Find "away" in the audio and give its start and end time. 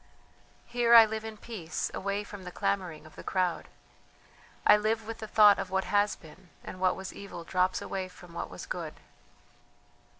1.93-2.23, 7.83-8.07